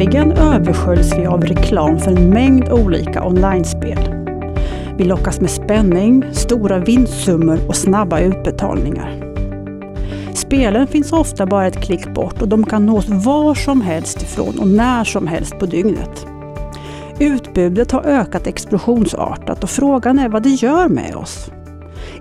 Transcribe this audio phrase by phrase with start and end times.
[0.00, 3.98] Dagligen översköljs vi av reklam för en mängd olika online-spel.
[4.98, 9.20] Vi lockas med spänning, stora vinstsummor och snabba utbetalningar.
[10.34, 14.58] Spelen finns ofta bara ett klick bort och de kan nås var som helst ifrån
[14.58, 16.26] och när som helst på dygnet.
[17.18, 21.50] Utbudet har ökat explosionsartat och frågan är vad det gör med oss.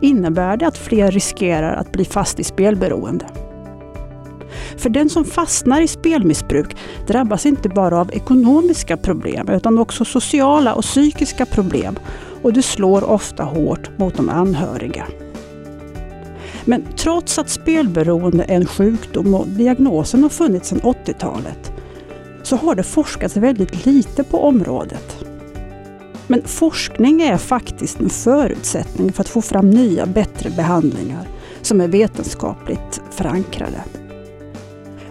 [0.02, 3.26] Innebär det att fler riskerar att bli fast i spelberoende?
[4.78, 10.74] För den som fastnar i spelmissbruk drabbas inte bara av ekonomiska problem utan också sociala
[10.74, 12.00] och psykiska problem
[12.42, 15.06] och det slår ofta hårt mot de anhöriga.
[16.66, 21.72] Men trots att spelberoende är en sjukdom och diagnosen har funnits sedan 80-talet
[22.44, 25.26] så har det forskats väldigt lite på området.
[26.28, 31.28] Men forskning är faktiskt en förutsättning för att få fram nya, bättre behandlingar
[31.62, 33.84] som är vetenskapligt förankrade.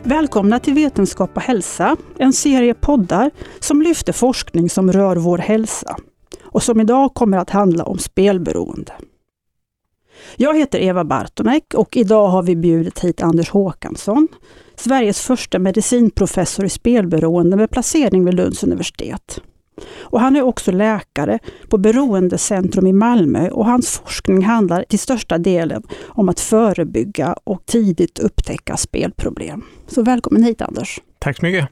[0.09, 5.97] Välkomna till Vetenskap och hälsa, en serie poddar som lyfter forskning som rör vår hälsa
[6.43, 8.93] och som idag kommer att handla om spelberoende.
[10.37, 14.29] Jag heter Eva Bartonek och idag har vi bjudit hit Anders Håkansson,
[14.77, 19.41] Sveriges första medicinprofessor i spelberoende med placering vid Lunds universitet.
[20.01, 25.39] Och han är också läkare på Beroendecentrum i Malmö och hans forskning handlar till största
[25.39, 29.65] delen om att förebygga och tidigt upptäcka spelproblem.
[29.87, 31.01] Så välkommen hit Anders!
[31.19, 31.69] Tack så mycket!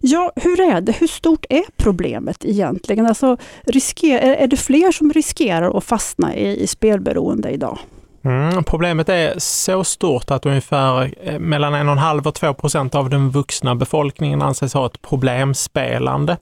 [0.00, 0.92] Ja, hur är det?
[0.92, 3.06] Hur stort är problemet egentligen?
[3.06, 7.78] Alltså, risker, är det fler som riskerar att fastna i, i spelberoende idag?
[8.24, 13.30] Mm, problemet är så stort att ungefär eh, mellan 1,5 och 2 procent av den
[13.30, 16.36] vuxna befolkningen anses ha ett problemspelande.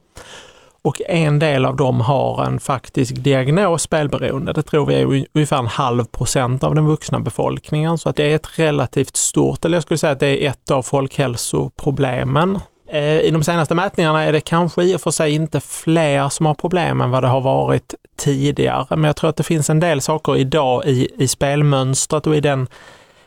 [0.84, 4.52] Och en del av dem har en faktisk diagnos spelberoende.
[4.52, 7.98] Det tror vi är ungefär en halv procent av den vuxna befolkningen.
[7.98, 10.70] Så att det är ett relativt stort, eller jag skulle säga att det är ett
[10.70, 12.58] av folkhälsoproblemen
[12.88, 16.46] eh, I de senaste mätningarna är det kanske i och för sig inte fler som
[16.46, 19.80] har problem än vad det har varit tidigare, men jag tror att det finns en
[19.80, 22.68] del saker idag i, i spelmönstret och i den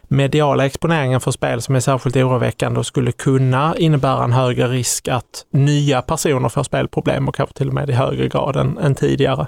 [0.08, 5.08] mediala exponeringen för spel som är särskilt oroväckande och skulle kunna innebära en högre risk
[5.08, 8.96] att nya personer får spelproblem och kanske till och med i högre grad än, än
[8.96, 9.48] tidigare.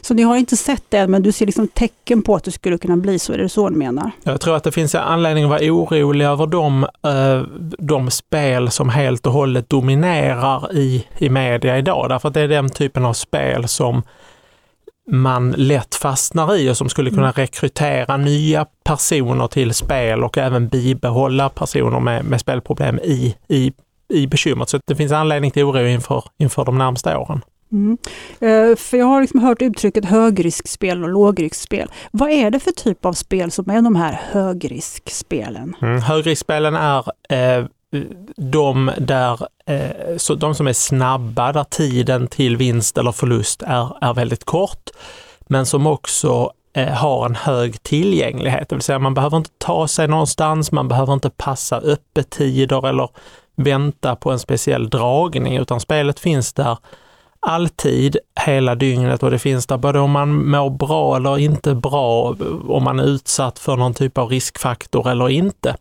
[0.00, 2.78] Så ni har inte sett det, men du ser liksom tecken på att det skulle
[2.78, 4.10] kunna bli så, är det så du menar?
[4.22, 7.42] Jag tror att det finns anledning att vara orolig över de, eh,
[7.78, 12.48] de spel som helt och hållet dominerar i, i media idag, därför att det är
[12.48, 14.02] den typen av spel som
[15.10, 17.32] man lätt fastnar i och som skulle kunna mm.
[17.32, 23.72] rekrytera nya personer till spel och även bibehålla personer med, med spelproblem i, i,
[24.08, 24.68] i bekymret.
[24.68, 27.40] Så det finns anledning till oro inför, inför de närmsta åren.
[27.72, 27.98] Mm.
[28.42, 31.90] Uh, för jag har liksom hört uttrycket högriskspel och lågriskspel.
[32.10, 35.76] Vad är det för typ av spel som är de här högriskspelen?
[35.82, 37.66] Mm, högriskspelen är eh,
[38.36, 44.04] de, där, eh, så de som är snabba, där tiden till vinst eller förlust är,
[44.04, 44.90] är väldigt kort,
[45.40, 49.88] men som också eh, har en hög tillgänglighet, det vill säga man behöver inte ta
[49.88, 53.08] sig någonstans, man behöver inte passa öppettider eller
[53.56, 56.78] vänta på en speciell dragning, utan spelet finns där
[57.46, 58.16] alltid,
[58.46, 62.36] hela dygnet och det finns där både om man mår bra eller inte bra,
[62.68, 65.76] om man är utsatt för någon typ av riskfaktor eller inte.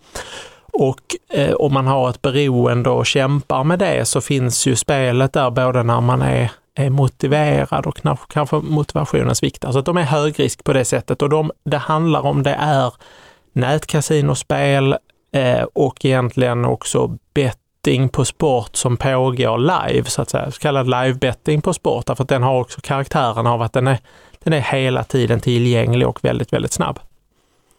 [0.73, 5.33] Och eh, om man har ett beroende och kämpar med det så finns ju spelet
[5.33, 7.99] där både när man är, är motiverad och
[8.29, 9.65] kanske motivationen sviktar.
[9.65, 12.53] Så alltså att de är högrisk på det sättet och de det handlar om det
[12.59, 12.93] är
[13.53, 14.95] nätkasinospel
[15.33, 20.51] eh, och egentligen också betting på sport som pågår live, så att säga.
[20.51, 23.97] Så kallad live-betting på sport, därför att den har också karaktären av att den är,
[24.43, 26.99] den är hela tiden tillgänglig och väldigt, väldigt snabb.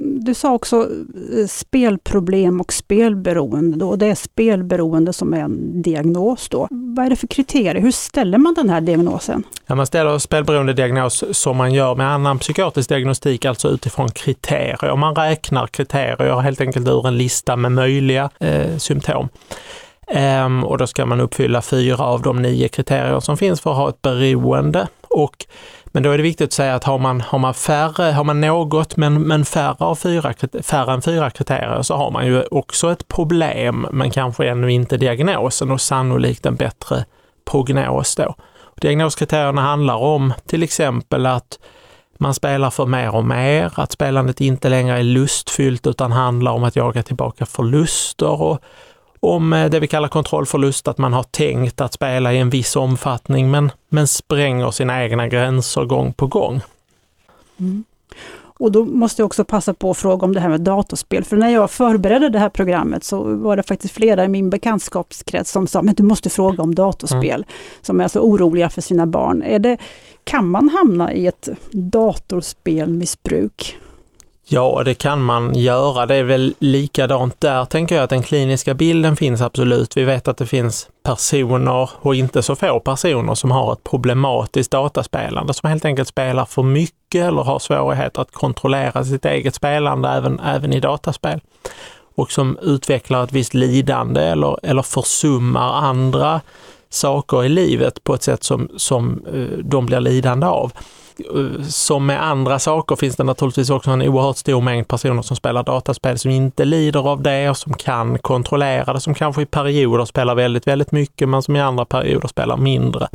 [0.03, 3.77] Du sa också eh, spelproblem och spelberoende.
[3.77, 3.97] Då.
[3.97, 6.49] Det är spelberoende som är en diagnos.
[6.49, 6.69] Då.
[6.71, 7.81] Vad är det för kriterier?
[7.81, 9.43] Hur ställer man den här diagnosen?
[9.67, 14.97] Ja, man ställer spelberoende diagnos som man gör med annan psykiatrisk diagnostik, alltså utifrån kriterier.
[14.97, 19.29] Man räknar kriterier helt enkelt ur en lista med möjliga eh, symptom.
[20.09, 23.77] Ehm, och då ska man uppfylla fyra av de nio kriterier som finns för att
[23.77, 24.89] ha ett beroende.
[25.03, 25.47] Och,
[25.93, 28.41] men då är det viktigt att säga att har man, har man, färre, har man
[28.41, 32.93] något men, men färre, av fyra, färre än fyra kriterier så har man ju också
[32.93, 37.05] ett problem men kanske ännu inte diagnosen och sannolikt en bättre
[37.45, 38.35] prognos då.
[38.81, 41.59] Diagnoskriterierna handlar om till exempel att
[42.19, 46.65] man spelar för mer och mer, att spelandet inte längre är lustfyllt utan handlar om
[46.65, 48.63] att jaga tillbaka förluster och
[49.23, 52.77] om eh, det vi kallar kontrollförlust, att man har tänkt att spela i en viss
[52.77, 56.61] omfattning men, men spränger sina egna gränser gång på gång.
[57.61, 57.85] Mm.
[58.63, 61.25] Och då måste jag också passa på att fråga om det här med datorspel.
[61.25, 65.51] För när jag förberedde det här programmet så var det faktiskt flera i min bekantskapskrets
[65.51, 67.35] som sa, men du måste fråga om datorspel.
[67.35, 67.47] Mm.
[67.83, 69.43] Som är så oroliga för sina barn.
[69.43, 69.79] Är det,
[70.25, 73.79] kan man hamna i ett datorspelmissbruk?
[74.49, 76.07] Ja, det kan man göra.
[76.07, 79.97] Det är väl likadant där, tänker jag, att den kliniska bilden finns absolut.
[79.97, 84.71] Vi vet att det finns personer, och inte så få personer, som har ett problematiskt
[84.71, 90.09] dataspelande, som helt enkelt spelar för mycket eller har svårigheter att kontrollera sitt eget spelande
[90.09, 91.41] även, även i dataspel.
[92.15, 96.41] Och som utvecklar ett visst lidande eller, eller försummar andra
[96.91, 100.73] saker i livet på ett sätt som, som eh, de blir lidande av
[101.19, 105.37] Eh, som med andra saker finns det naturligtvis också en oerhört stor mängd personer som
[105.37, 109.47] spelar dataspel som inte lider av det och som kan kontrollera det, som kanske i
[109.47, 113.09] perioder spelar väldigt, väldigt mycket men som i andra perioder spelar mindre.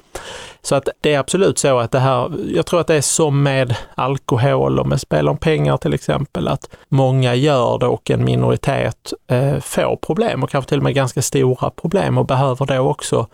[0.61, 3.43] Så att det är absolut så att det här, jag tror att det är som
[3.43, 8.25] med alkohol och med spel om pengar till exempel, att många gör det och en
[8.25, 12.79] minoritet eh, får problem och kanske till och med ganska stora problem och behöver då
[12.79, 13.27] också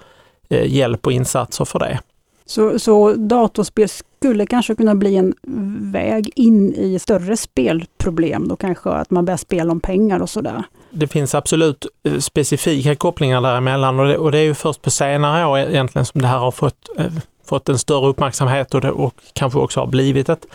[0.49, 1.99] eh, hjälp och insatser för det.
[2.45, 5.33] Så, så datorspel skulle kanske kunna bli en
[5.91, 10.63] väg in i större spelproblem då kanske att man börjar spela om pengar och sådär?
[10.89, 14.91] Det finns absolut eh, specifika kopplingar däremellan och det, och det är ju först på
[14.91, 17.05] senare år e-, egentligen som det här har fått, eh,
[17.45, 20.45] fått en större uppmärksamhet och, det, och kanske också har blivit ett,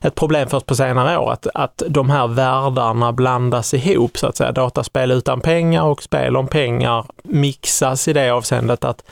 [0.00, 4.36] ett problem först på senare år att, att de här världarna blandas ihop så att
[4.36, 4.52] säga.
[4.52, 9.04] Dataspel utan pengar och spel om pengar mixas i det avseendet att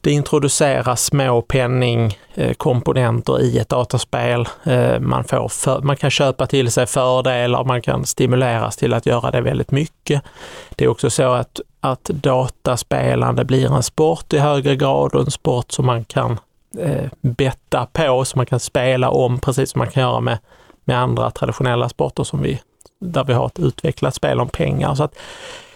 [0.00, 4.48] det introduceras små penningkomponenter i ett dataspel.
[4.64, 9.06] Eh, man, får för, man kan köpa till sig fördelar, man kan stimuleras till att
[9.06, 10.22] göra det väldigt mycket.
[10.70, 15.30] Det är också så att, att dataspelande blir en sport i högre grad och en
[15.30, 16.38] sport som man kan
[16.78, 20.38] eh, betta på, som man kan spela om, precis som man kan göra med,
[20.84, 22.60] med andra traditionella sporter som vi,
[23.00, 24.94] där vi har ett utvecklat spel om pengar.
[24.94, 25.14] Så att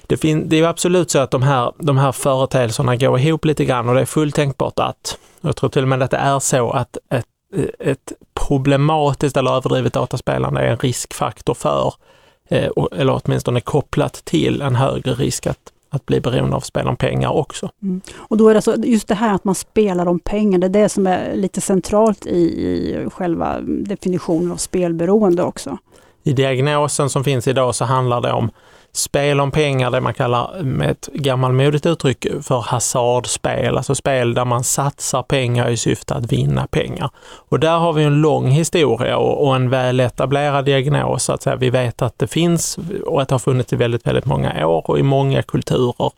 [0.06, 3.64] det, fin- det är absolut så att de här, de här företeelserna går ihop lite
[3.64, 6.38] grann och det är fullt tänkbart att, jag tror till och med att det är
[6.38, 7.26] så att ett,
[7.78, 8.12] ett
[8.48, 11.94] problematiskt eller överdrivet dataspelande är en riskfaktor för,
[12.48, 16.96] eh, eller åtminstone kopplat till en högre risk att, att bli beroende av spel om
[16.96, 17.70] pengar också.
[17.82, 18.00] Mm.
[18.16, 20.82] Och då är det så, just det här att man spelar om pengar, det är
[20.82, 25.78] det som är lite centralt i, i själva definitionen av spelberoende också.
[26.22, 28.50] I diagnosen som finns idag så handlar det om
[28.94, 34.44] spel om pengar, det man kallar med ett gammalmodigt uttryck för hasardspel, alltså spel där
[34.44, 37.10] man satsar pengar i syfte att vinna pengar.
[37.48, 41.56] Och där har vi en lång historia och, och en väl etablerad diagnos, att säga.
[41.56, 44.90] vi vet att det finns och att det har funnits i väldigt, väldigt många år
[44.90, 46.10] och i många kulturer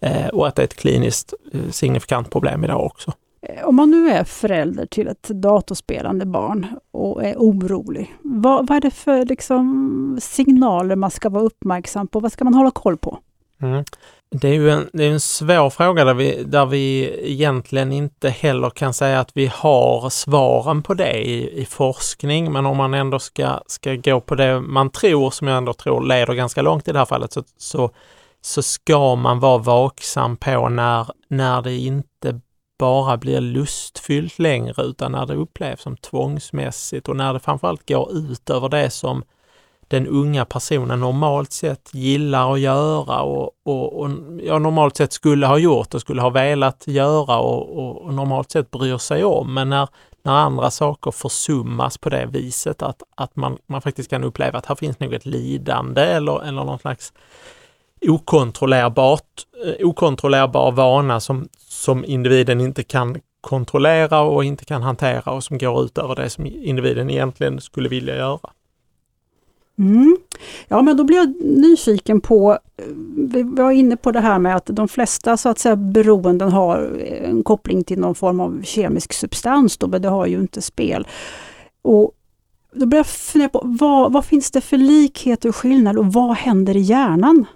[0.00, 3.12] eh, och att det är ett kliniskt eh, signifikant problem idag också.
[3.42, 8.76] Eh, om man nu är förälder till ett datorspelande barn och är orolig, vad, vad
[8.76, 12.20] är det för liksom, signaler man ska vara uppmärksam på?
[12.20, 13.18] Vad ska man hålla koll på?
[13.62, 13.84] Mm.
[14.30, 18.30] Det är ju en, det är en svår fråga där vi, där vi egentligen inte
[18.30, 22.52] heller kan säga att vi har svaren på det i, i forskning.
[22.52, 26.06] Men om man ändå ska, ska gå på det man tror, som jag ändå tror
[26.06, 27.90] leder ganska långt i det här fallet, så, så,
[28.40, 32.40] så ska man vara vaksam på när, när det inte
[32.82, 38.12] bara blir lustfyllt längre utan när det upplevs som tvångsmässigt och när det framförallt går
[38.16, 39.22] ut över det som
[39.88, 44.10] den unga personen normalt sett gillar att göra och, och, och
[44.42, 48.50] ja, normalt sett skulle ha gjort och skulle ha velat göra och, och, och, normalt
[48.50, 49.54] sett bryr sig om.
[49.54, 49.88] Men när,
[50.22, 54.66] när andra saker försummas på det viset att, att man, man faktiskt kan uppleva att
[54.66, 57.12] här finns något lidande eller, eller någon slags
[58.08, 65.44] okontrollerbart, eh, okontrollerbar vana som, som individen inte kan kontrollera och inte kan hantera och
[65.44, 68.50] som går ut över det som individen egentligen skulle vilja göra.
[69.78, 70.16] Mm.
[70.68, 72.84] Ja men då blir jag nyfiken på, eh,
[73.16, 76.98] vi var inne på det här med att de flesta så att säga beroenden har
[76.98, 80.62] eh, en koppling till någon form av kemisk substans då, men det har ju inte
[80.62, 81.06] spel.
[81.82, 82.12] Och
[82.72, 86.36] då börjar jag fundera på vad, vad finns det för likheter och skillnader och vad
[86.36, 87.46] händer i hjärnan?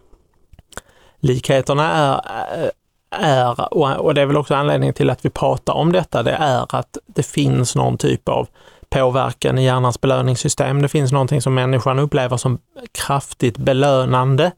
[1.20, 2.70] Likheterna är
[3.10, 6.76] är, och det är väl också anledningen till att vi pratar om detta, det är
[6.76, 8.48] att det finns någon typ av
[8.90, 10.82] påverkan i hjärnans belöningssystem.
[10.82, 12.58] Det finns någonting som människan upplever som
[12.92, 14.52] kraftigt belönande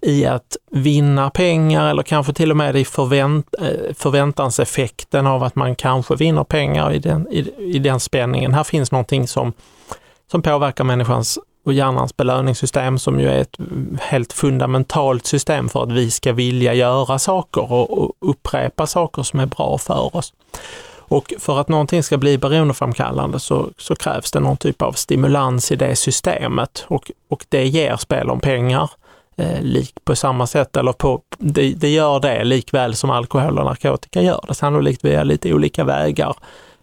[0.00, 5.54] i att vinna pengar eller kanske till och med i förvänt, eh, förväntanseffekten av att
[5.54, 8.54] man kanske vinner pengar i den, i, i den spänningen.
[8.54, 9.52] Här finns någonting som,
[10.30, 13.56] som påverkar människans och hjärnans belöningssystem som ju är ett
[14.00, 19.46] helt fundamentalt system för att vi ska vilja göra saker och, upprepa saker som är
[19.46, 20.32] bra för oss.
[21.06, 25.72] Och för att någonting ska bli beroendeframkallande så, så krävs det någon typ av stimulans
[25.72, 28.90] i det systemet och, och det ger spel om pengar
[29.36, 33.64] eh, lik på samma sätt eller på, det, det, gör det likväl som alkohol och
[33.64, 36.36] narkotika gör det, sannolikt via lite olika vägar.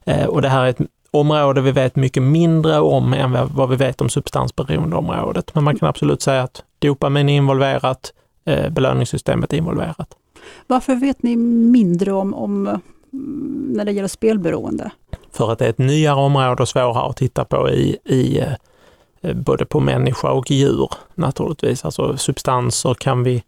[0.05, 0.79] Eh, och det här är ett
[1.11, 5.55] område vi vet mycket mindre om än vad vi vet om substansberoendeområdet.
[5.55, 8.13] Men man kan absolut säga att dopamin är involverat,
[8.45, 10.15] eh, belöningssystemet är involverat.
[10.67, 12.81] Varför vet ni mindre om, om mm,
[13.75, 14.91] när det gäller spelberoende?
[15.31, 18.53] För att det är ett nyare område och svårare att titta på i, i eh,
[19.21, 21.85] eh, både på människa och djur naturligtvis.
[21.85, 23.43] Alltså substanser kan vi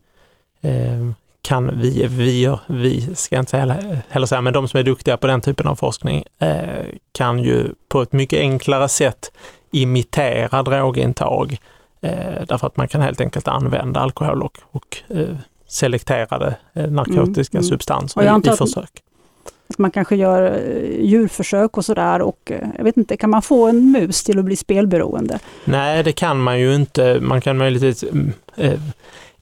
[0.61, 1.11] eh,
[1.43, 5.27] kan vi, vi, vi ska inte heller, heller säga, men de som är duktiga på
[5.27, 9.31] den typen av forskning eh, kan ju på ett mycket enklare sätt
[9.71, 11.57] imitera drogintag.
[12.01, 15.35] Eh, därför att man kan helt enkelt använda alkohol och, och eh,
[15.67, 17.69] selekterade eh, narkotiska mm, mm.
[17.69, 19.03] substanser i, i försök.
[19.69, 23.41] Att man kanske gör eh, djurförsök och sådär och eh, jag vet inte, kan man
[23.41, 25.39] få en mus till att bli spelberoende?
[25.65, 27.19] Nej, det kan man ju inte.
[27.21, 28.33] Man kan möjligtvis mm,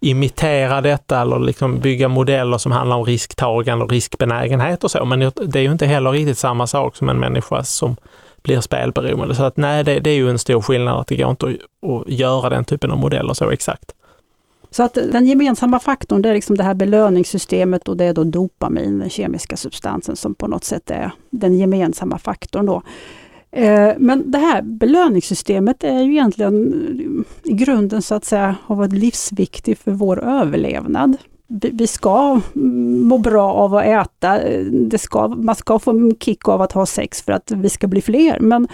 [0.03, 5.05] imitera detta eller liksom bygga modeller som handlar om risktagande och riskbenägenhet och så.
[5.05, 7.95] Men det är ju inte heller riktigt samma sak som en människa som
[8.43, 9.35] blir spelberoende.
[9.35, 11.91] Så att nej, det, det är ju en stor skillnad att det går inte att,
[11.91, 13.91] att göra den typen av modeller så exakt.
[14.71, 18.23] Så att den gemensamma faktorn det är liksom det här belöningssystemet och det är då
[18.23, 22.81] dopamin, den kemiska substansen som på något sätt är den gemensamma faktorn då.
[23.51, 26.73] Eh, men det här belöningssystemet är ju egentligen
[27.43, 31.17] eh, i grunden så att säga har varit livsviktigt för vår överlevnad.
[31.47, 34.39] Vi ska mm, må bra av att äta,
[34.71, 37.87] det ska, man ska få en kick av att ha sex för att vi ska
[37.87, 38.39] bli fler.
[38.39, 38.67] Men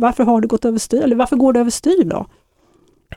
[0.00, 1.02] varför har det gått överstyr?
[1.02, 2.26] Eller varför går det överstyr då?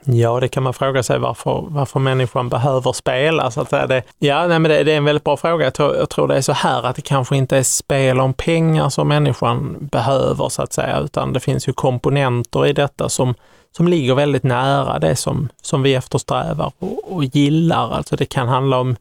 [0.04, 3.50] Ja, det kan man fråga sig varför, varför människan behöver spela.
[3.50, 3.86] Så att säga.
[3.86, 5.64] Det, ja, nej, men det, det, är en väldigt bra fråga.
[5.64, 8.34] Jag tror, jag tror det är så här att det kanske inte är spel om
[8.34, 13.34] pengar som människan behöver så att säga, utan det finns ju komponenter i detta som,
[13.76, 17.90] som ligger väldigt nära det som, som vi eftersträvar och, och gillar.
[17.90, 18.96] Alltså det kan handla om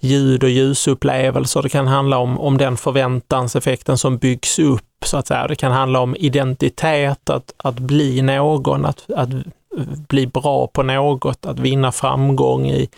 [0.00, 1.62] ljud och ljusupplevelser.
[1.62, 5.46] Det kan handla om, om den förväntanseffekten som byggs upp så att säga.
[5.46, 9.28] Det kan handla om identitet, att, att bli någon, att, att
[10.08, 12.88] bli bra på något, att vinna framgång i,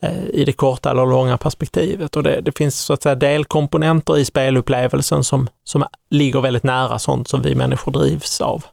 [0.00, 2.16] eh, i det korta eller långa perspektivet.
[2.16, 6.98] Och det, det, finns så att säga delkomponenter i spelupplevelsen som, som ligger väldigt nära
[6.98, 8.64] sånt som vi människor drivs av.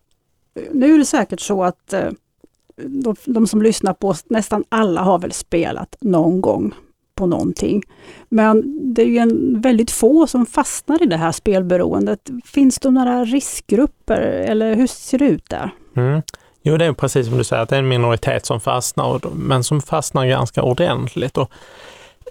[0.72, 2.10] Nu är det säkert så att eh,
[2.76, 6.74] de, de som lyssnar på oss, nästan alla har väl spelat någon gång
[7.16, 7.84] på någonting.
[8.30, 12.30] Men det är ju en väldigt få som fastnar i det här spelberoendet.
[12.46, 15.72] Finns det några riskgrupper eller hur ser det ut där?
[15.96, 16.22] Mm.
[16.64, 19.64] Jo, det är precis som du säger, att det är en minoritet som fastnar, men
[19.64, 21.38] som fastnar ganska ordentligt.
[21.38, 21.52] Och,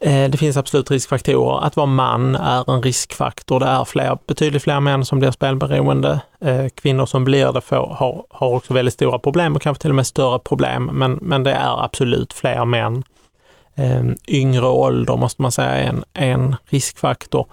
[0.01, 1.67] eh, det finns absolut riskfaktorer.
[1.67, 3.61] Att vara man är en riskfaktor.
[3.61, 6.21] Det är fler, betydligt fler män som blir spelberoende.
[6.41, 9.91] Eh, kvinnor som blir det får, har, har också väldigt stora problem och kanske till
[9.91, 13.05] och med större problem, men, men det är absolut fler män.
[13.75, 17.47] Eh, yngre ålder måste man säga är en, en riskfaktor.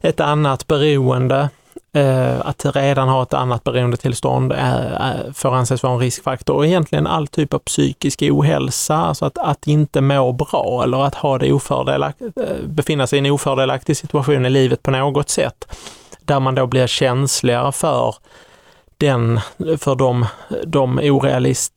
[0.00, 1.48] Ett annat beroende
[1.94, 6.54] Eh, att redan ha ett annat beroendetillstånd är, får anses vara en riskfaktor.
[6.54, 11.14] Och egentligen all typ av psykisk ohälsa, alltså att, att inte må bra eller att
[11.14, 15.76] ha det ofördelaktigt, befinna sig i en ofördelaktig situation i livet på något sätt.
[16.20, 18.14] Där man då blir känsligare för
[18.98, 19.40] den,
[19.78, 20.26] för de,
[20.66, 21.72] de orealist,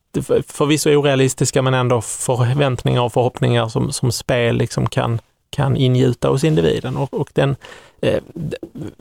[0.47, 5.19] förvisso orealistiska men ändå förväntningar och förhoppningar som, som spel liksom kan,
[5.55, 6.97] kan ingjuta hos individen.
[6.97, 7.55] Och, och den,
[8.01, 8.23] eh,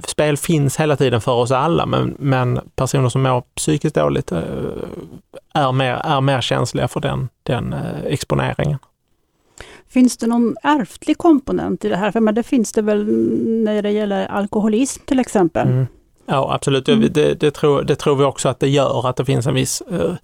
[0.06, 4.42] spel finns hela tiden för oss alla, men, men personer som mår psykiskt dåligt eh,
[5.54, 8.78] är, mer, är mer känsliga för den, den eh, exponeringen.
[9.88, 12.10] Finns det någon ärftlig komponent i det här?
[12.10, 13.04] För men det finns det väl
[13.64, 15.68] när det gäller alkoholism till exempel?
[15.68, 15.86] Mm.
[16.26, 17.12] Ja absolut, mm.
[17.12, 19.82] det, det, tror, det tror vi också att det gör, att det finns en viss
[19.90, 20.14] eh,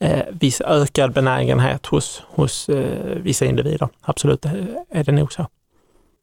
[0.00, 3.88] eh viss ökad benägenhet hos, hos eh, vissa individer.
[4.00, 4.44] Absolut
[4.90, 5.46] är det nog så.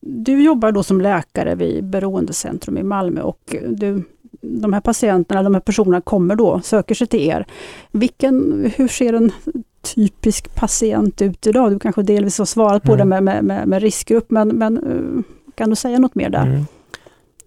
[0.08, 4.04] Du jobbar då som läkare vid Beroendecentrum i Malmö och du,
[4.42, 7.46] de här patienterna, de här personerna kommer då, söker sig till er.
[7.92, 9.32] Vilken, hur ser en
[9.96, 11.72] typisk patient ut idag?
[11.72, 13.10] Du kanske delvis har svarat på mm.
[13.10, 15.24] det med, med, med, riskgrupp, men, men eh,
[15.56, 16.46] kan du säga något mer där?
[16.46, 16.66] Mm.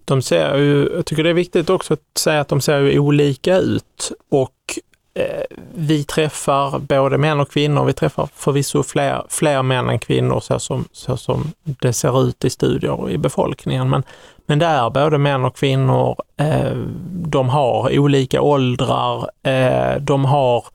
[0.05, 2.99] De ser ju, jag tycker det är viktigt också att säga att de ser ju
[2.99, 4.79] olika ut och
[5.13, 7.85] Eh, vi träffar både män och kvinnor.
[7.85, 12.45] Vi träffar förvisso fler, fler män än kvinnor så som, så som det ser ut
[12.45, 13.89] i studier i befolkningen.
[13.89, 14.03] Men,
[14.45, 16.15] men det är både män och kvinnor.
[16.37, 16.75] Eh,
[17.11, 19.29] de har olika åldrar.
[19.43, 20.65] Eh, de har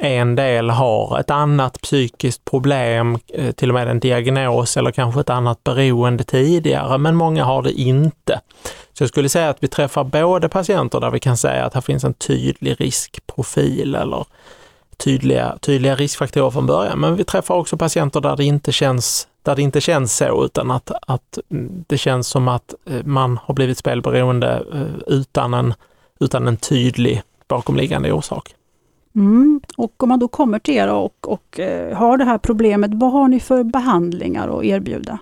[0.00, 5.20] en del har ett annat psykiskt problem, eh, till och med en diagnos eller kanske
[5.20, 8.40] ett annat beroende tidigare, men många har det inte.
[8.98, 11.80] Så jag skulle säga att vi träffar både patienter där vi kan säga att här
[11.80, 14.26] finns en tydlig riskprofil eller
[14.96, 17.00] tydliga, tydliga riskfaktorer från början.
[17.00, 20.70] Men vi träffar också patienter där det inte känns, där det inte känns så utan
[20.70, 21.38] att, att
[21.86, 25.74] det känns som att eh, man har blivit spelberoende eh, utan en,
[26.20, 28.54] utan en tydlig bakomliggande orsak.
[29.14, 29.60] Mm.
[29.76, 33.12] Och om man då kommer till er och, och eh, har det här problemet, vad
[33.12, 35.18] har ni för behandlingar att erbjuda?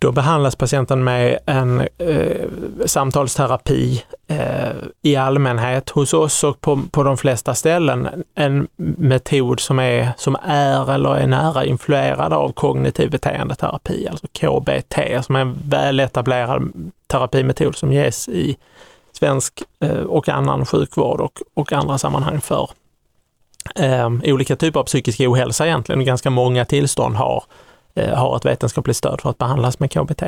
[0.00, 2.46] Då behandlas patienten med en eh,
[2.86, 4.70] samtalsterapi eh,
[5.02, 8.24] i allmänhet hos oss och på, på de flesta ställen.
[8.34, 15.24] En metod som är, som är eller är nära influerad av kognitiv beteendeterapi, alltså KBT,
[15.24, 16.72] som är en väletablerad
[17.06, 18.56] terapimetod som ges i
[19.12, 22.70] svensk eh, och annan sjukvård och, och andra sammanhang för
[23.76, 26.04] eh, olika typer av psykisk ohälsa egentligen.
[26.04, 30.22] Ganska många tillstånd har Eh, har ett vetenskapligt stöd för att behandlas med KBT.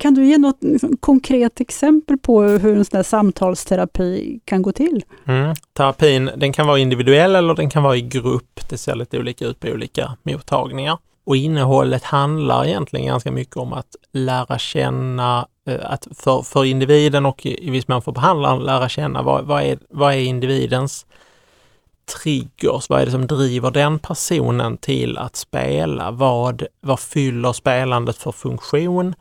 [0.00, 4.72] Kan du ge något liksom, konkret exempel på hur en sån här samtalsterapi kan gå
[4.72, 5.04] till?
[5.24, 5.54] Mm.
[5.72, 8.60] Terapin den kan vara individuell eller den kan vara i grupp.
[8.70, 10.98] Det ser lite olika ut på olika mottagningar.
[11.24, 17.26] Och innehållet handlar egentligen ganska mycket om att lära känna, eh, att för, för individen
[17.26, 21.06] och i viss mån för behandlaren lära känna vad, vad, är, vad är individens
[22.04, 22.88] triggers?
[22.88, 26.10] Vad är det som driver den personen till att spela?
[26.10, 29.14] Vad, vad fyller spelandet för funktion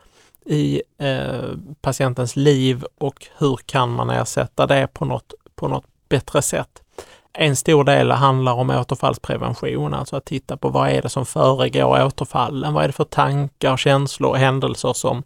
[0.46, 1.50] i eh,
[1.82, 6.82] patientens liv och hur kan man ersätta det på något, på något bättre sätt?
[7.34, 12.06] En stor del handlar om återfallsprevention, alltså att titta på vad är det som föregår
[12.06, 12.74] återfallen?
[12.74, 15.24] Vad är det för tankar, känslor och händelser som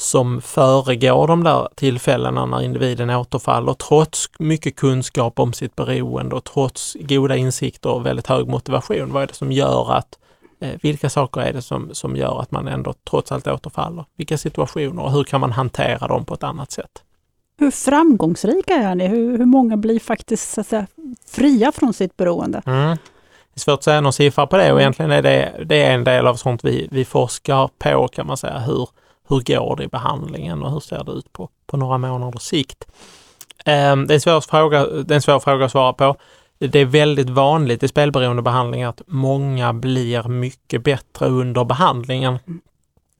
[0.00, 6.44] som föregår de där tillfällena när individen återfaller trots mycket kunskap om sitt beroende och
[6.44, 9.12] trots goda insikter och väldigt hög motivation.
[9.12, 10.18] Vad är det som gör att,
[10.60, 14.04] eh, vilka saker är det som, som gör att man ändå trots allt återfaller?
[14.16, 17.02] Vilka situationer och hur kan man hantera dem på ett annat sätt?
[17.58, 19.06] Hur framgångsrika är ni?
[19.06, 20.86] Hur, hur många blir faktiskt så att säga,
[21.26, 22.62] fria från sitt beroende?
[22.66, 22.88] Mm.
[22.88, 22.96] Det
[23.54, 26.04] är svårt att säga någon siffra på det och egentligen är det, det är en
[26.04, 28.58] del av sånt vi, vi forskar på kan man säga.
[28.58, 28.88] Hur,
[29.28, 32.86] hur går det i behandlingen och hur ser det ut på, på några månaders sikt?
[33.64, 36.16] Ehm, det är, en svår fråga, det är en svår fråga att svara på.
[36.58, 42.38] Det är väldigt vanligt i spelberoendebehandling att många blir mycket bättre under behandlingen.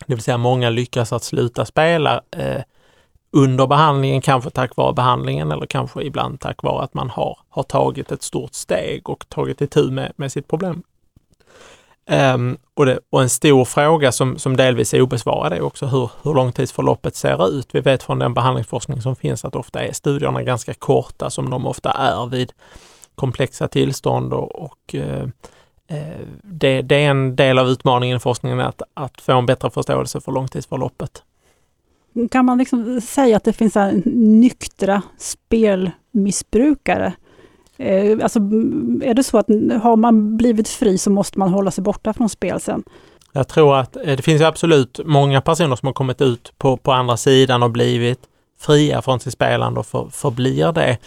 [0.06, 2.62] Det vill säga många lyckas att sluta spela eh,
[3.30, 7.62] under behandlingen, kanske tack vare behandlingen eller kanske ibland tack vare att man har, har
[7.62, 10.82] tagit ett stort steg och tagit itu med, med sitt problem.
[12.10, 16.10] Um, och, det, och, en stor fråga som, som delvis är obesvarad är också hur,
[16.22, 17.68] hur långtidsförloppet ser ut.
[17.72, 21.66] Vi vet från den behandlingsforskning som finns att ofta är studierna ganska korta som de
[21.66, 22.52] ofta är vid
[23.14, 25.28] komplexa tillstånd och, och uh,
[26.42, 30.20] det, det, är en del av utmaningen i forskningen att, att få en bättre förståelse
[30.20, 31.22] för långtidsförloppet.
[32.30, 33.76] Kan man liksom säga att det finns
[34.14, 37.12] nyktra spelmissbrukare?
[37.78, 38.38] Eh, alltså,
[39.02, 39.46] är det så att
[39.82, 42.84] har man blivit fri så måste man hålla sig borta från spel sen?
[43.32, 46.92] Jag tror att eh, det finns absolut många personer som har kommit ut på, på
[46.92, 48.20] andra sidan och blivit
[48.60, 50.98] fria från sitt spelande och för, förblir det.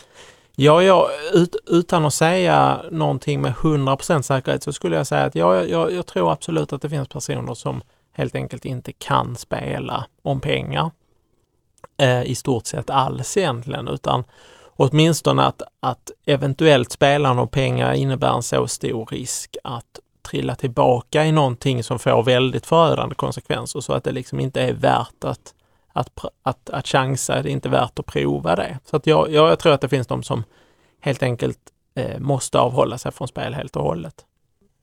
[0.55, 5.35] Ja, jag, ut, utan att säga någonting med 100% säkerhet så skulle jag säga att
[5.35, 7.81] ja, jag, jag tror absolut att det finns personer som
[8.13, 10.91] helt enkelt inte kan spela om pengar
[11.97, 14.23] eh, i stort sett alls egentligen, utan
[14.81, 21.25] åtminstone att, att eventuellt spelande och pengar innebär en så stor risk att trilla tillbaka
[21.25, 25.53] i någonting som får väldigt förödande konsekvenser så att det liksom inte är värt att,
[25.93, 26.09] att,
[26.43, 28.79] att, att chansa, det är inte värt att prova det.
[28.85, 30.43] Så att jag, jag tror att det finns de som
[30.99, 31.59] helt enkelt
[31.95, 34.25] eh, måste avhålla sig från spel helt och hållet.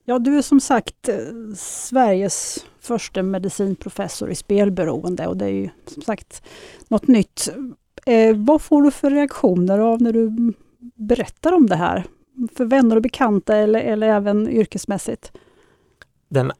[0.05, 1.15] Ja, du är som sagt eh,
[1.55, 6.43] Sveriges första medicinprofessor i spelberoende och det är ju som sagt
[6.87, 7.49] något nytt.
[8.05, 10.53] Eh, vad får du för reaktioner av när du
[10.95, 12.03] berättar om det här?
[12.55, 15.31] För vänner och bekanta eller, eller även yrkesmässigt?
[16.29, 16.51] Den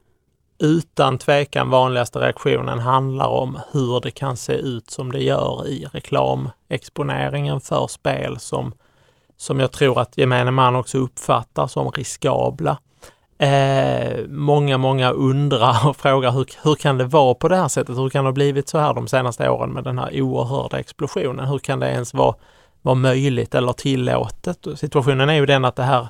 [0.60, 5.86] utan tvekan vanligaste reaktionen handlar om hur det kan se ut som det gör i
[5.92, 8.74] reklamexponeringen för spel som,
[9.38, 12.78] som jag tror att gemene man också uppfattar som riskabla.
[13.42, 17.98] Eh, många, många undrar och frågar hur, hur kan det vara på det här sättet?
[17.98, 21.48] Hur kan det ha blivit så här de senaste åren med den här oerhörda explosionen?
[21.48, 22.36] Hur kan det ens vara,
[22.82, 24.68] vara möjligt eller tillåtet?
[24.76, 26.08] Situationen är ju den att det här,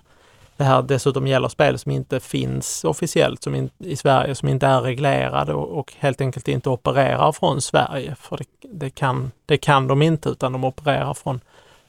[0.58, 4.68] det här dessutom gäller spel som inte finns officiellt som in, i Sverige, som inte
[4.68, 8.16] är reglerade och, och, helt enkelt inte opererar från Sverige.
[8.20, 11.42] För det, det, kan, det kan de inte utan de opererar från,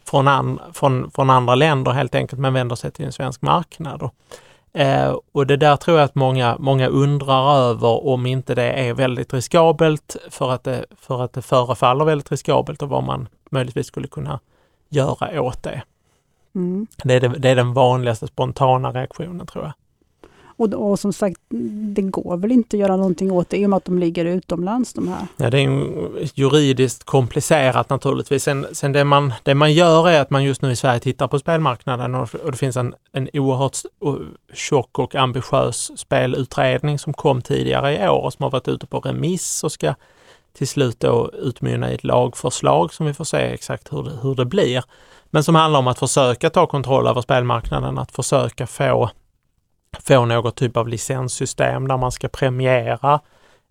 [0.05, 4.03] från, an, från, från andra länder helt enkelt men vänder sig till en svensk marknad.
[4.03, 4.14] Och,
[4.72, 8.94] Eh, och det där tror jag att många, många undrar över om inte det är
[8.94, 13.87] väldigt riskabelt för att, det, för att det förefaller väldigt riskabelt och vad man möjligtvis
[13.87, 14.40] skulle kunna
[14.88, 15.83] göra åt det.
[16.54, 16.87] Mm.
[17.04, 19.72] Det, är det, det är den vanligaste spontana reaktionen tror jag.
[20.61, 21.40] Och, och, som sagt,
[21.94, 24.25] det går väl inte att göra någonting åt det i och med att de ligger
[24.25, 25.27] utomlands de här.
[25.37, 28.42] Ja, det är juridiskt komplicerat naturligtvis.
[28.42, 31.29] Sen, sen det, man, det man gör är att man just nu i Sverige tittar
[31.29, 33.77] på spelmarknaden och, och det finns en, en oerhört
[34.55, 39.01] tjock och ambitiös spelutredning som kom tidigare i år och som har varit ute på
[39.01, 39.94] remiss och ska
[40.53, 44.35] till slut då utmynna i ett lagförslag som vi får se exakt hur det, hur
[44.35, 44.85] det blir.
[45.31, 49.11] Men som handlar om att försöka ta kontroll över spelmarknaden, att försöka få
[49.98, 53.20] få något typ av licenssystem där man ska premiera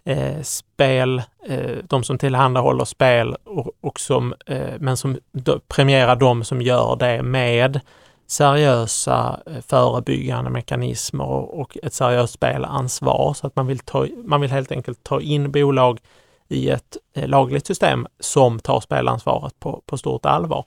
[0.05, 6.15] eh, spel, eh, de som tillhandahåller spel och, och som, eh, men som do, premiera
[6.15, 7.79] de som gör det med
[8.27, 13.34] seriösa eh, förebyggande mekanismer och, ett seriöst spelansvar.
[13.34, 15.99] Så att man vill, ta, man vill helt enkelt ta in bolag
[16.47, 20.65] i ett eh, lagligt system som tar spelansvaret på, på stort allvar.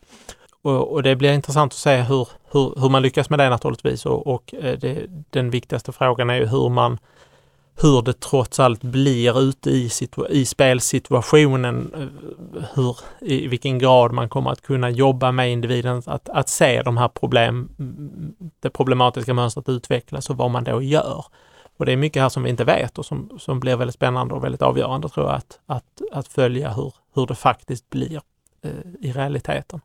[0.62, 4.06] Och, och, det blir intressant att se hur, hur, hur man lyckas med det naturligtvis
[4.06, 6.98] och, och eh, det, den viktigaste frågan är ju hur man
[7.80, 14.12] hur det trots allt blir ute i, situa i spelsituationen, eh, hur, i vilken grad
[14.12, 17.68] man kommer att kunna jobba med individen att, att se de här problem,
[18.60, 21.24] det problematiska mönstret utvecklas och vad man då gör.
[21.76, 24.34] Och det är mycket här som vi inte vet och som, som blir väldigt spännande
[24.34, 28.20] och väldigt avgörande tror jag att, att, att följa hur, hur det faktiskt blir
[28.62, 28.70] eh,
[29.00, 29.80] i realiteten.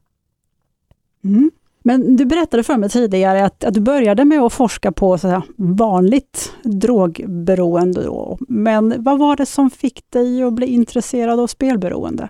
[1.27, 1.51] Mm.
[1.83, 5.27] Men du berättade för mig tidigare att, att du började med att forska på så
[5.27, 8.03] här, vanligt drogberoende.
[8.03, 8.37] Då.
[8.47, 12.29] Men vad var det som fick dig att bli intresserad av spelberoende?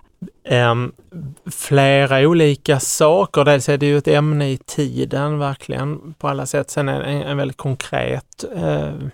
[0.50, 0.92] Um,
[1.50, 3.44] flera olika saker.
[3.44, 6.70] Dels är det ju ett ämne i tiden verkligen på alla sätt.
[6.70, 9.08] Sen är det en, en väldigt konkret uh,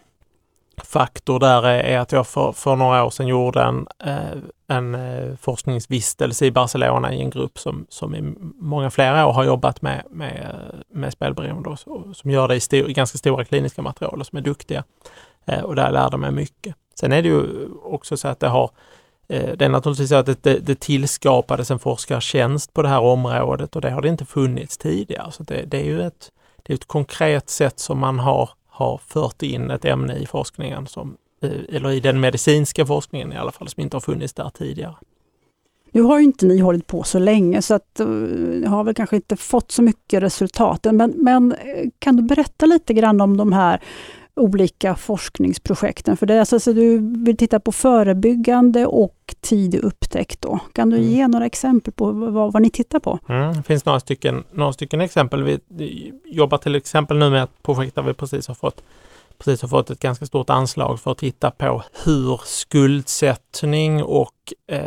[0.82, 5.36] faktor där är att jag för, för några år sedan gjorde en, eh, en eh,
[5.36, 10.02] forskningsvistelse i Barcelona i en grupp som, som i många flera år har jobbat med,
[10.10, 11.78] med, eh, med spelberoende och
[12.16, 14.84] som gör det i stor, ganska stora kliniska material och som är duktiga.
[15.64, 16.74] Och där lärde mig mycket.
[16.94, 18.70] Sen är det ju också så att det har
[19.28, 23.82] det är naturligtvis så att det, det tillskapades en forskartjänst på det här området och
[23.82, 25.32] det har det inte funnits tidigare.
[25.32, 26.30] Så det, det är ju ett,
[26.62, 30.86] det är ett konkret sätt som man har har fört in ett ämne i forskningen,
[30.86, 34.50] som, eh, eller i den medicinska forskningen i alla fall, som inte har funnits där
[34.50, 34.94] tidigare.
[35.92, 38.94] Nu har ju inte ni hållit på så länge så att eh, ni har väl
[38.94, 40.86] kanske inte fått så mycket resultat.
[40.92, 43.80] Men, men eh, kan du berätta lite grann om de här
[44.36, 46.16] olika forskningsprojekten?
[46.16, 50.40] För det är alltså, du vill titta på förebyggande och tidig upptäckt.
[50.40, 50.58] Då.
[50.72, 51.08] Kan du mm.
[51.08, 53.18] ge några exempel på vad, vad ni tittar på?
[53.28, 55.42] Mm, det finns några stycken, några stycken exempel.
[55.68, 58.82] Vi jobbar till exempel nu med ett projekt där vi precis har fått
[59.38, 64.82] precis har fått ett ganska stort anslag för att titta på hur skuldsättning och eh,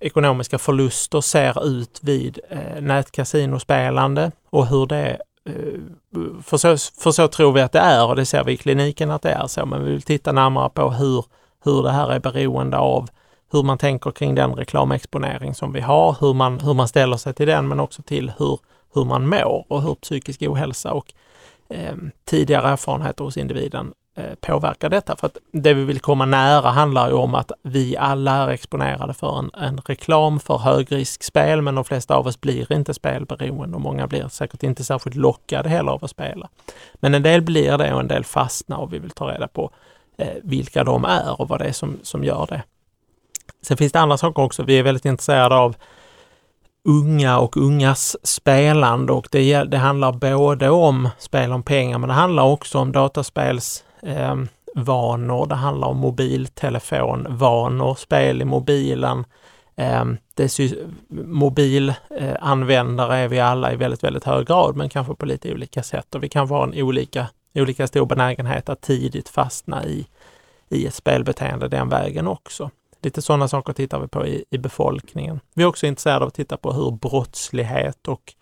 [0.00, 5.80] ekonomiska förluster ser ut vid eh, nätkasinospelande och hur det Eh,
[6.42, 9.10] för så, för så tror vi att det är och det ser vi i kliniken
[9.10, 11.24] att det är så, men vi vill titta närmare på hur,
[11.64, 13.08] hur det här är beroende av
[13.52, 17.34] hur man tänker kring den reklamexponering som vi har, hur man, hur man ställer sig
[17.34, 18.58] till den, men också till hur,
[18.94, 21.12] hur man mår och hur psykisk ohälsa och
[21.68, 25.16] eh, tidigare erfarenheter hos individen Eh, påverkar detta.
[25.16, 29.14] För att det vi vill komma nära handlar ju om att vi alla är exponerade
[29.14, 33.80] för en, en reklam för högriskspel, men de flesta av oss blir inte spelberoende och
[33.80, 36.48] många blir säkert inte särskilt lockade heller av att spela.
[36.94, 39.70] Men en del blir det och en del fastnar och vi vill ta reda på
[40.18, 42.62] eh, vilka de är och vad det är som, som gör det.
[43.62, 44.62] Sen finns det andra saker också.
[44.62, 45.76] Vi är väldigt intresserade av
[46.88, 52.14] unga och ungas spelande och det, det handlar både om spel om pengar men det
[52.14, 54.36] handlar också om dataspels eh,
[54.74, 55.46] vanor.
[55.46, 59.24] Det handlar om mobiltelefonvanor, spel i mobilen.
[59.76, 60.50] Ehm, eh,
[61.08, 66.14] mobilanvändare är vi alla i väldigt, väldigt hög grad, men kanske på lite olika sätt
[66.14, 70.06] och vi kan vara en olika, olika stor benägenhet att tidigt fastna i,
[70.68, 72.70] i ett spelbeteende den vägen också.
[73.02, 75.40] Lite sådana saker tittar vi på i, i befolkningen.
[75.54, 78.34] Vi är också intresserade av att titta på hur brottslighet och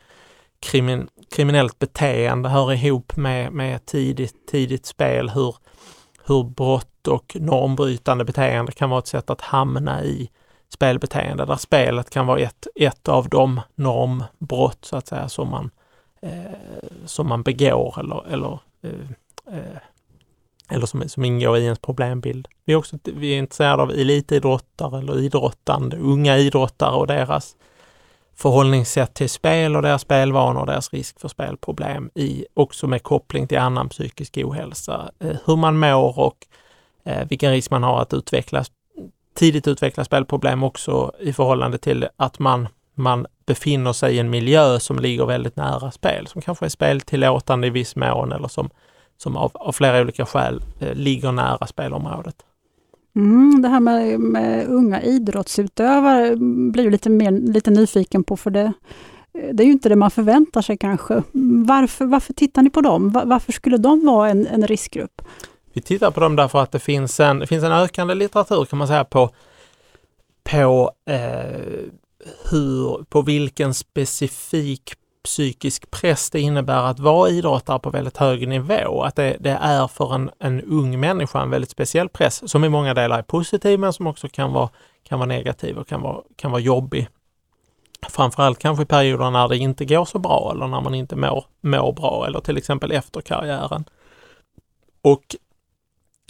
[0.61, 5.57] krimin, kriminellt beteende hör ihop med, med tidigt, tidigt spel, hur,
[6.27, 10.31] hur brott och normbrytande beteende kan vara ett sätt att hamna i
[10.68, 15.71] spelbeteende, där spelet kan vara ett, ett av de normbrott så att säga som man,
[16.23, 16.31] eh,
[17.07, 19.79] som man begår eller, eller, eh, eh
[20.68, 22.49] eller som, som ingår i ens problembild.
[22.64, 27.57] Vi är också vi är intresserade av elitidrottare eller idrottande, unga idrottare och deras
[28.42, 33.48] förhållningssätt till spel och deras spelvanor och deras risk för spelproblem i, också med koppling
[33.48, 35.11] till annan psykisk ohälsa.
[35.18, 36.37] Eh, hur man mår och
[37.05, 38.64] eh, vilken risk man har att utveckla,
[39.35, 44.81] tidigt utveckla spelproblem också i förhållande till att man, man befinner sig i en miljö
[44.81, 48.70] som ligger väldigt nära spel, som kanske är speltillåtande i viss mån eller som,
[49.16, 52.37] som av, av flera olika skäl eh, ligger nära spelområdet.
[53.16, 58.51] Mm, det här med, med, unga idrottsutövare mm, blir lite, mer, lite nyfiken på, för
[58.51, 58.72] det,
[59.35, 61.22] eh, det är ju inte det man förväntar sig kanske.
[61.66, 63.11] Varför, varför tittar ni på dem?
[63.25, 65.22] Varför skulle de vara en, en riskgrupp?
[65.72, 68.79] Vi tittar på dem därför att det finns en, det finns en ökande litteratur kan
[68.79, 69.31] man säga på,
[70.42, 71.61] på, eh,
[72.51, 74.92] hur, på vilken specifik
[75.25, 79.03] psykisk press det innebär att vara idrottare på väldigt hög nivå.
[79.03, 82.69] Att det, det, är för en, en ung människa en väldigt speciell press som i
[82.69, 84.69] många delar är positiv men som också kan vara,
[85.03, 87.09] kan vara negativ och kan vara, kan vara jobbig.
[88.09, 91.45] Framförallt kanske i perioder när det inte går så bra eller när man inte mår,
[91.61, 93.85] mår bra eller till exempel efter karriären.
[95.03, 95.37] Och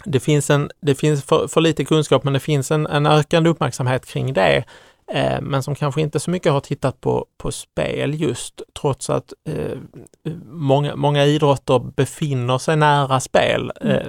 [0.05, 3.49] det finns, en, det finns för, för lite kunskap men det finns en, en ökande
[3.49, 4.63] uppmärksamhet kring det
[5.13, 9.33] Eh, men som kanske inte så mycket har tittat på, på spel just trots att
[9.49, 9.77] eh,
[10.45, 13.71] många, många idrotter befinner sig nära spel.
[13.81, 13.97] Mm.
[13.97, 14.07] Eh,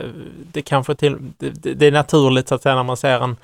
[0.53, 3.37] det kanske till, det, det, är naturligt så att säga när man ser en,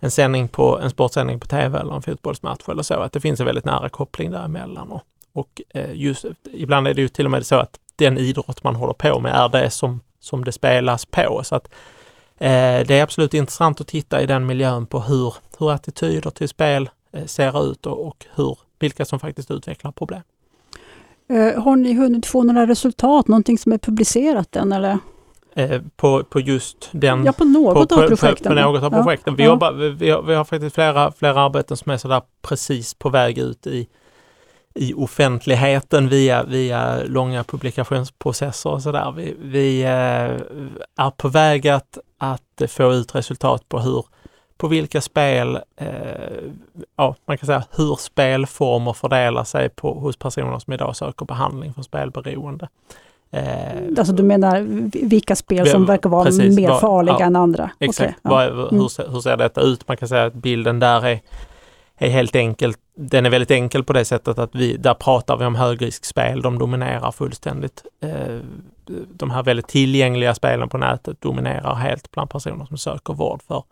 [0.00, 3.40] en, sändning på, en sportsändning på tv eller en fotbollsmatch eller så, att det finns
[3.40, 4.90] en väldigt nära koppling däremellan.
[4.90, 8.64] Och, och eh, just, ibland är det ju till och med så att den idrott
[8.64, 11.40] man håller på med är det som, som det spelas på.
[11.44, 11.68] Så att
[12.38, 16.48] Eh, det är absolut intressant att titta i den miljön på hur, hur attityder till
[16.48, 16.90] spel
[17.26, 20.22] ser ut och, hur, vilka som faktiskt utvecklar problem.
[21.28, 24.98] Eh, har ni hunnit få några resultat, någonting som är publicerat än eller?
[25.96, 27.24] på, på just den...
[27.24, 28.56] Ja, på något på, av projekten.
[28.56, 29.02] På, på något av ja.
[29.02, 29.36] projekten.
[29.36, 29.48] Vi, ja.
[29.48, 33.38] jobbar, vi, har, vi har faktiskt flera, flera arbeten som är sådär precis på väg
[33.38, 33.88] ut i,
[34.74, 39.12] i offentligheten via, via långa publikationsprocesser och sådär.
[39.16, 44.04] Vi, vi är på väg att, att få ut resultat på hur,
[44.64, 45.88] på vilka spel, eh,
[46.96, 51.74] ja man kan säga hur spelformer fördelar sig på, hos personer som idag söker behandling
[51.74, 52.68] för spelberoende.
[53.30, 54.60] Eh, alltså du menar
[55.06, 57.70] vilka spel som verkar vara precis, mer farliga ja, än andra?
[57.78, 58.52] Exakt, okay, ja.
[58.54, 59.12] hur, mm.
[59.12, 59.88] hur ser detta ut?
[59.88, 61.20] Man kan säga att bilden där är,
[61.98, 65.44] är helt enkelt, den är väldigt enkel på det sättet att vi, där pratar vi
[65.44, 67.82] om högriskspel, de dominerar fullständigt.
[68.00, 68.38] Eh,
[69.08, 73.62] de här väldigt tillgängliga spelen på nätet dominerar helt bland personer som söker vård för,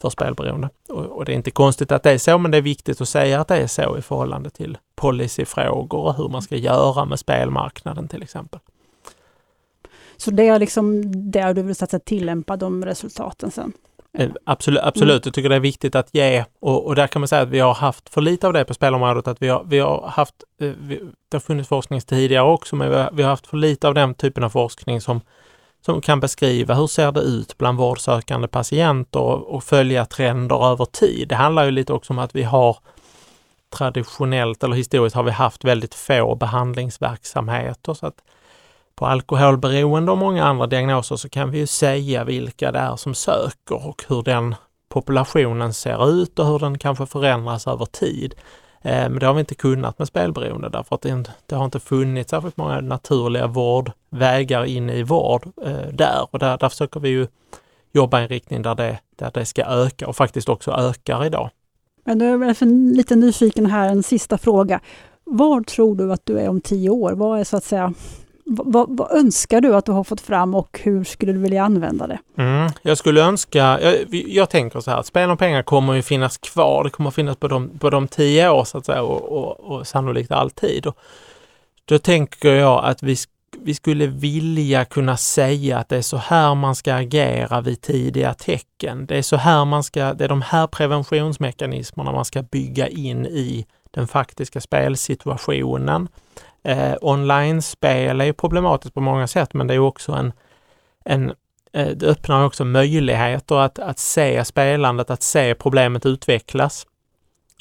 [0.00, 0.70] för spelberoende.
[0.88, 3.08] Och, och, det är inte konstigt att det är så, men det är viktigt att
[3.08, 7.18] säga att det är så i förhållande till policyfrågor och hur man ska göra med
[7.18, 8.60] spelmarknaden till exempel.
[10.16, 13.72] Så det är liksom där du vill att tillämpa de resultaten sen?
[14.18, 15.10] Eh, absolut, absolut.
[15.10, 15.22] Mm.
[15.24, 17.58] jag tycker det är viktigt att ge och, och, där kan man säga att vi
[17.58, 19.28] har haft för lite av det på spelområdet.
[19.28, 22.90] Att vi har, vi har haft, eh, vi, det har funnits forskning tidigare också, men
[22.90, 25.20] vi har, vi har, haft för lite av den typen av forskning som,
[25.88, 30.84] som kan beskriva hur ser det ut bland vårdsökande patienter och, och följa trender över
[30.84, 31.28] tid.
[31.28, 32.76] Det handlar ju lite också om att vi har
[33.76, 37.94] traditionellt eller historiskt har vi haft väldigt få behandlingsverksamheter.
[37.94, 38.14] Så att
[38.94, 43.14] på alkoholberoende och många andra diagnoser så kan vi ju säga vilka det är som
[43.14, 44.54] söker och hur den
[44.88, 48.34] populationen ser ut och hur den kanske förändras över tid.
[48.82, 51.06] Eh, men det har vi inte kunnat med spelberoende därför att
[51.46, 56.58] det har inte funnits särskilt många naturliga vårdvägar in i vård eh, där och där,
[56.58, 57.26] där försöker vi ju
[57.92, 61.50] jobba i en riktning där det, där det ska öka och faktiskt också ökar idag.
[62.04, 64.80] Men jag är lite nyfiken här, en sista fråga.
[65.24, 67.12] Var tror du att du är om tio år?
[67.12, 67.94] Vad är så att säga
[68.48, 72.06] vad, vad, önskar du att du har fått fram och hur skulle du vilja använda
[72.06, 72.18] det?
[72.36, 76.02] Mm, jag skulle önska, jag, jag tänker så här, att spel om pengar kommer ju
[76.02, 76.84] finnas kvar.
[76.84, 79.86] Det kommer finnas på de, på de tio år så att säga och, och, och
[79.86, 80.86] sannolikt alltid.
[80.86, 80.96] Och
[81.84, 83.16] då tänker jag att vi,
[83.62, 88.34] vi skulle vilja kunna säga att det är så här man ska agera vid tidiga
[88.34, 89.06] tecken.
[89.06, 93.26] Det är så här man ska, det är de här preventionsmekanismerna man ska bygga in
[93.26, 96.08] i den faktiska spelsituationen.
[96.62, 100.32] Eh, Online-spel är ju problematiskt på många sätt, men det är också en,
[101.04, 101.32] en
[101.72, 106.86] eh, det öppnar också möjligheter att, att se spelandet, att se problemet utvecklas.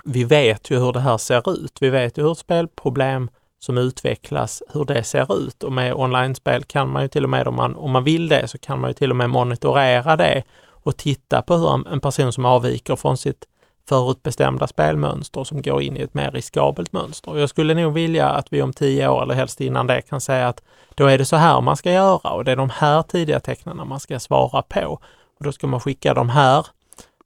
[0.05, 1.77] Vi vet ju hur det här ser ut.
[1.81, 3.29] Vi vet ju hur spelproblem
[3.59, 7.47] som utvecklas, hur det ser ut och med online-spel kan man ju till och med
[7.47, 10.43] om man, om man vill det så kan man ju till och med monitorera det
[10.69, 13.45] och titta på hur en person som avviker från sitt
[13.87, 17.37] förutbestämda spelmönster som går in i ett mer riskabelt mönster.
[17.37, 20.47] Jag skulle nog vilja att vi om tio år eller helst innan det kan säga
[20.47, 20.63] att
[20.95, 23.87] då är det så här man ska göra och det är de här tidiga tecknen
[23.87, 24.99] man ska svara på.
[25.39, 26.65] Och då ska man skicka de här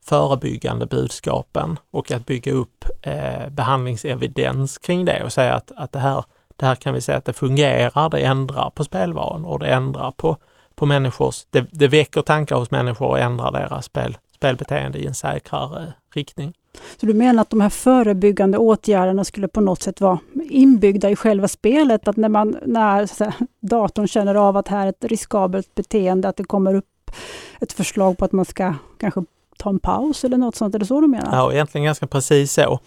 [0.06, 6.00] förebyggande budskapen och att bygga upp eh, behandlingsevidens kring det och säga att, att det,
[6.00, 6.24] här,
[6.56, 10.12] det här kan vi säga att det fungerar, det ändrar på spelvanor och det ändrar
[10.12, 10.38] på,
[10.76, 15.14] på människors, det, det väcker tankar hos människor och ändrar deras spel, spelbeteende i en
[15.14, 16.54] säkrare riktning.
[17.00, 21.16] Så du menar att de här förebyggande åtgärderna skulle på något sätt vara inbyggda i
[21.16, 22.08] själva spelet?
[22.08, 26.36] Att när, man, när här, datorn känner av att här är ett riskabelt beteende, att
[26.36, 27.12] det kommer upp
[27.60, 29.24] ett förslag på att man ska kanske
[29.58, 30.76] ta en paus eller något sånt?
[30.76, 31.38] Är det så du menar?
[31.38, 32.80] Ja, egentligen ganska precis så.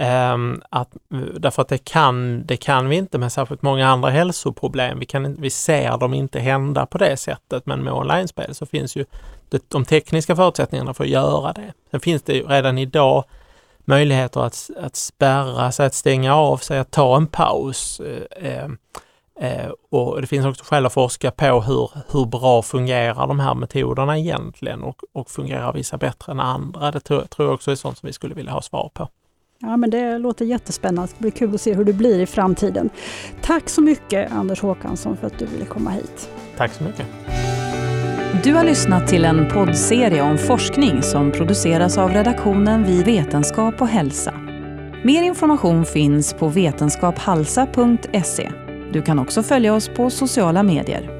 [0.00, 0.96] Ehm, att,
[1.38, 4.98] därför att det kan, det kan vi inte med särskilt många andra hälsoproblem.
[4.98, 8.96] Vi, kan, vi ser dem inte hända på det sättet, men med online-spel så finns
[8.96, 9.04] ju
[9.48, 11.72] det, de tekniska förutsättningarna för att göra det.
[11.90, 13.24] Sen finns det ju redan idag
[13.84, 18.00] möjligheter att, att spärra sig, att stänga av sig, att ta en paus.
[18.00, 18.78] Eh, ehm,
[19.40, 23.54] eh, och det finns också skäl att forska på hur, hur bra fungerar de här
[23.54, 26.90] metoderna egentligen och, och fungerar vissa bättre än andra?
[26.90, 29.08] Det tror, tror jag också är sånt som vi skulle vilja ha svar på.
[29.62, 31.12] Ja, men det låter jättespännande.
[31.12, 32.90] Det blir kul att se hur det blir i framtiden.
[33.42, 36.30] Tack så mycket Anders Håkansson för att du ville komma hit.
[36.56, 37.06] Tack så mycket.
[38.44, 43.88] Du har lyssnat till en poddserie om forskning som produceras av redaktionen vid Vetenskap och
[43.88, 44.34] hälsa.
[45.04, 48.50] Mer information finns på vetenskaphalsa.se.
[48.92, 51.17] Du kan också följa oss på sociala medier.